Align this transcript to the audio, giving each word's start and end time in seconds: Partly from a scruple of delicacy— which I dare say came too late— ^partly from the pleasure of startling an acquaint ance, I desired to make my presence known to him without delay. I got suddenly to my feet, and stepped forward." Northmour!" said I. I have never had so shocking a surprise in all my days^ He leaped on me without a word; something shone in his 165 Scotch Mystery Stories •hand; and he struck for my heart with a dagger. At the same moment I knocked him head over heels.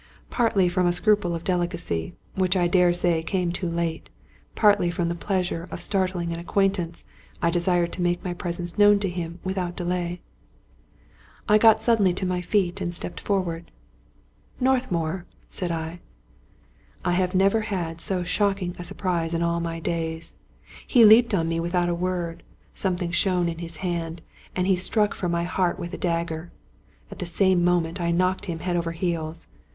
Partly 0.31 0.67
from 0.67 0.87
a 0.87 0.91
scruple 0.93 1.35
of 1.35 1.43
delicacy— 1.43 2.15
which 2.35 2.57
I 2.57 2.67
dare 2.67 2.91
say 2.91 3.21
came 3.21 3.51
too 3.51 3.69
late— 3.69 4.09
^partly 4.57 4.91
from 4.91 5.09
the 5.09 5.13
pleasure 5.13 5.67
of 5.69 5.79
startling 5.79 6.33
an 6.33 6.39
acquaint 6.39 6.79
ance, 6.79 7.05
I 7.39 7.51
desired 7.51 7.93
to 7.93 8.01
make 8.01 8.25
my 8.25 8.33
presence 8.33 8.79
known 8.79 8.97
to 9.01 9.09
him 9.09 9.37
without 9.43 9.75
delay. 9.75 10.19
I 11.47 11.59
got 11.59 11.83
suddenly 11.83 12.15
to 12.15 12.25
my 12.25 12.41
feet, 12.41 12.81
and 12.81 12.95
stepped 12.95 13.19
forward." 13.21 13.69
Northmour!" 14.59 15.27
said 15.49 15.71
I. 15.71 15.99
I 17.05 17.11
have 17.11 17.35
never 17.35 17.61
had 17.61 18.01
so 18.01 18.23
shocking 18.23 18.75
a 18.79 18.83
surprise 18.83 19.35
in 19.35 19.43
all 19.43 19.59
my 19.59 19.79
days^ 19.79 20.33
He 20.87 21.05
leaped 21.05 21.35
on 21.35 21.47
me 21.47 21.59
without 21.59 21.89
a 21.89 21.93
word; 21.93 22.41
something 22.73 23.11
shone 23.11 23.47
in 23.47 23.59
his 23.59 23.75
165 23.75 23.75
Scotch 23.77 23.93
Mystery 24.01 24.25
Stories 24.33 24.45
•hand; 24.49 24.55
and 24.55 24.67
he 24.67 24.75
struck 24.75 25.13
for 25.13 25.29
my 25.29 25.43
heart 25.43 25.77
with 25.77 25.93
a 25.93 25.99
dagger. 25.99 26.51
At 27.11 27.19
the 27.19 27.27
same 27.27 27.63
moment 27.63 28.01
I 28.01 28.09
knocked 28.09 28.45
him 28.45 28.61
head 28.65 28.75
over 28.75 28.93
heels. 28.93 29.45